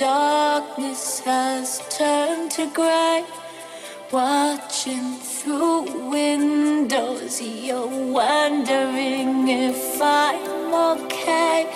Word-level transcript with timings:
face 0.00 1.20
has 1.20 1.82
turned 1.90 2.50
to 2.52 2.66
grey. 2.72 3.24
Watching 4.10 5.16
through 5.16 6.08
windows, 6.10 7.40
you're 7.42 7.86
wondering 7.86 9.48
if 9.48 10.00
I'm 10.00 10.72
okay. 10.96 11.68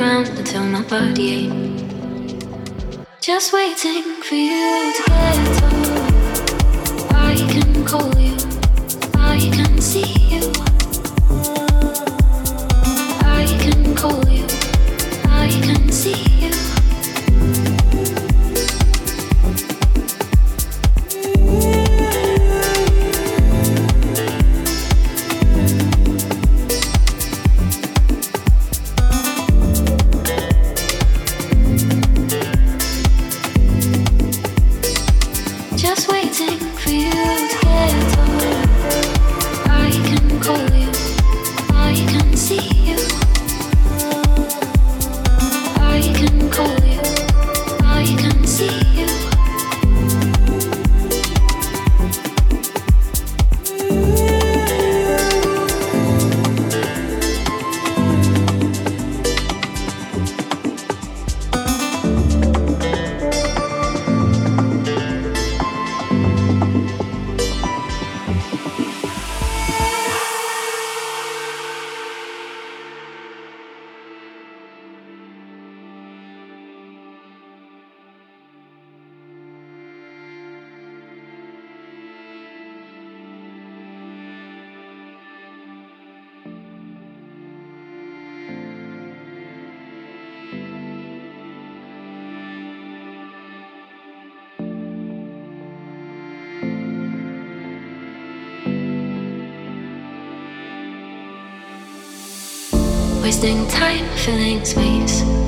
Around 0.00 0.28
until 0.38 0.64
my 0.64 0.82
body 0.82 1.28
ache. 1.30 1.84
Just 3.20 3.52
waiting 3.52 4.02
for 4.22 4.34
you 4.34 4.92
to 4.96 5.02
get 5.06 5.60
home. 5.60 6.00
I 7.14 7.34
can 7.52 7.84
call 7.84 8.14
you, 8.18 8.36
I 9.14 9.38
can 9.52 9.78
see 9.80 10.19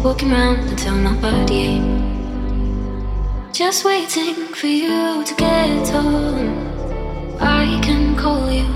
walking 0.02 0.32
around 0.32 0.58
until 0.68 0.96
my 0.96 1.14
body 1.20 1.78
ache. 1.78 3.52
Just 3.52 3.84
waiting 3.84 4.34
for 4.52 4.66
you 4.66 5.22
to 5.24 5.34
get 5.36 5.88
home. 5.90 6.58
I 7.40 7.78
can 7.84 8.16
call 8.16 8.50
you, 8.50 8.66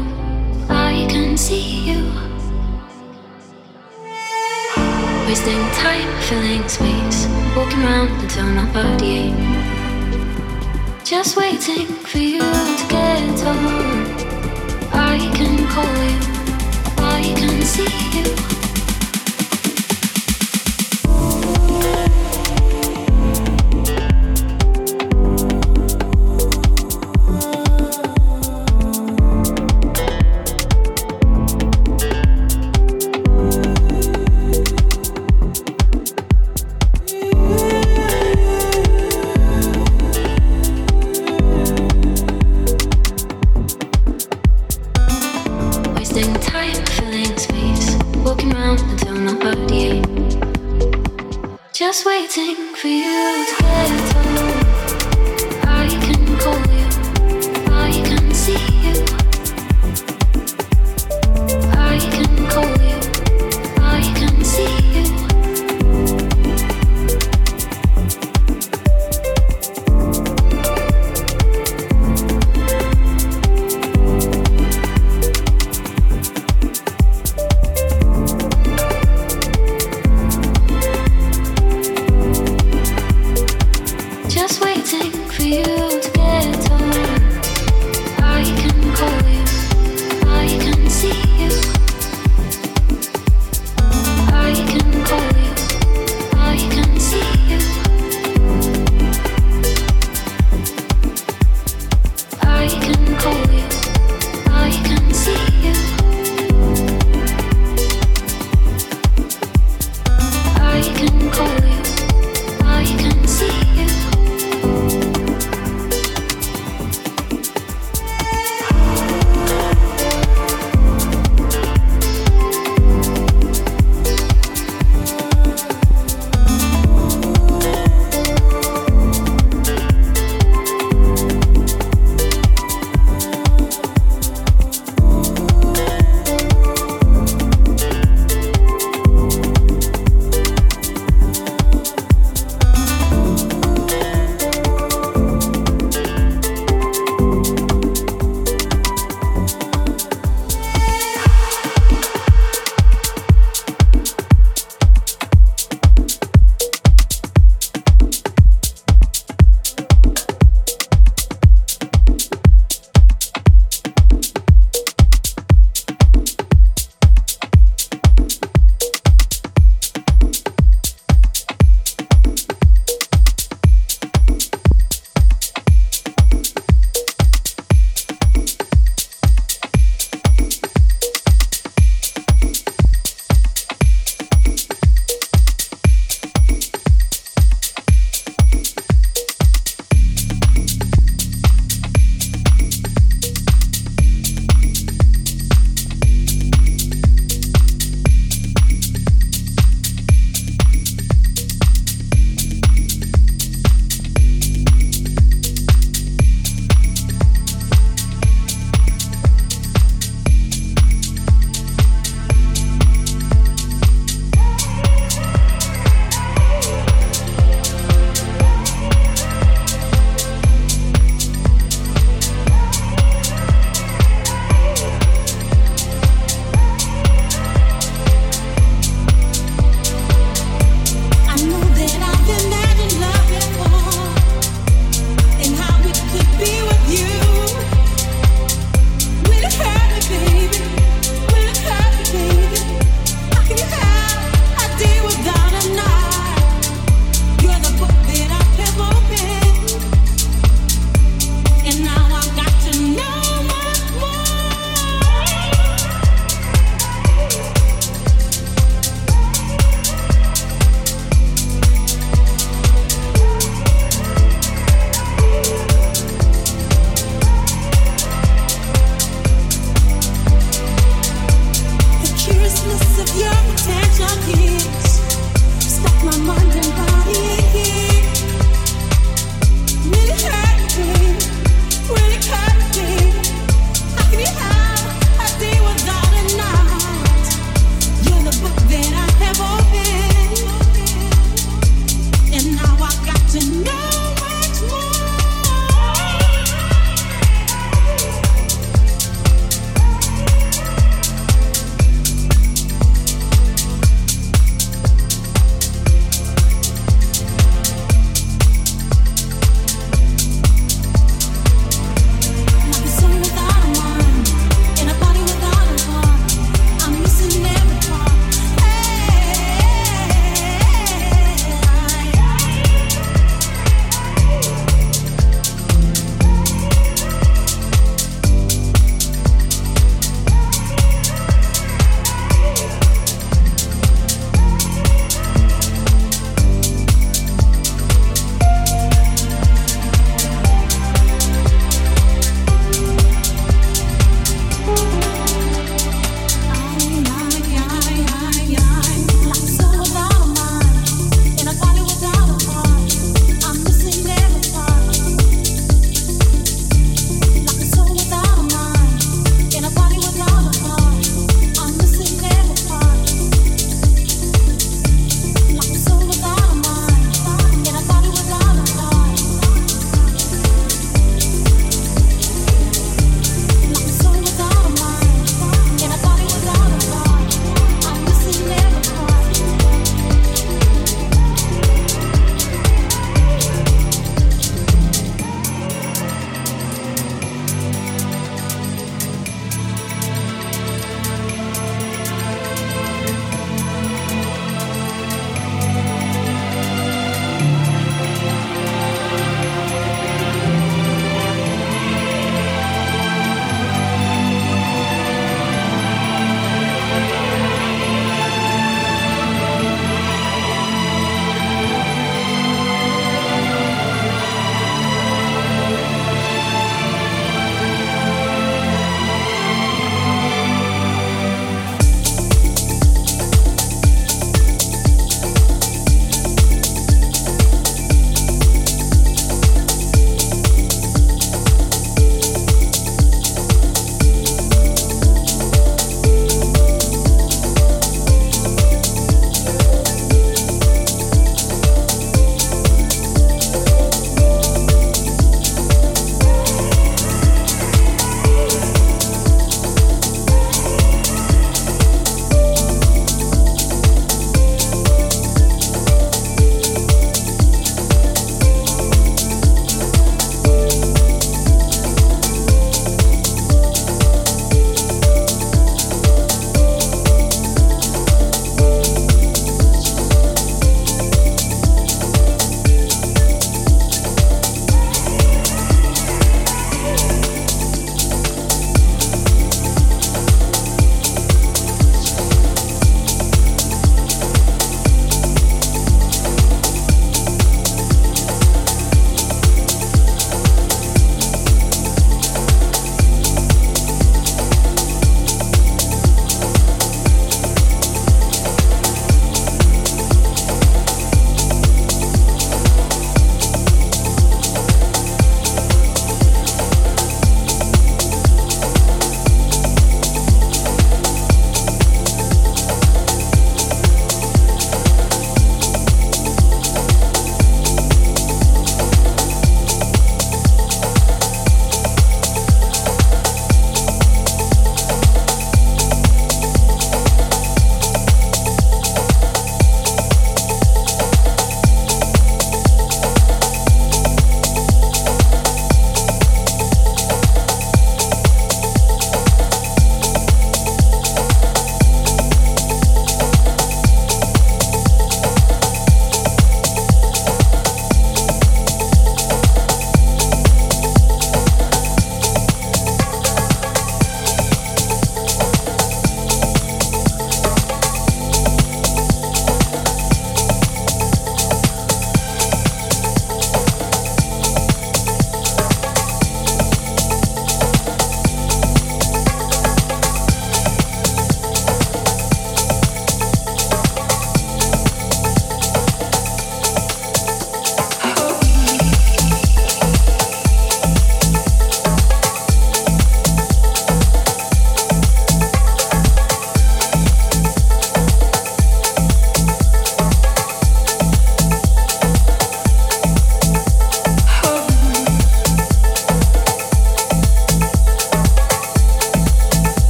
I 0.69 1.07
can 1.11 1.37
see 1.37 1.91
you. 1.91 2.13
Wasting 5.27 5.65
time 5.83 6.11
filling 6.23 6.69
space, 6.69 7.27
walking 7.57 7.83
around 7.83 8.11
until 8.23 8.47
my 8.47 8.67
body 8.73 9.11
ache. 9.27 9.45
Just 11.05 11.37
waiting 11.37 11.87
for 11.87 12.19
you 12.19 12.41
to 12.41 12.87
get 12.89 13.41
home. 13.41 14.07
I 14.93 15.19
can 15.35 15.67
call 15.75 15.97
you, 16.11 16.21
I 16.99 17.35
can 17.37 17.63
see 17.63 18.21
you. 18.21 18.56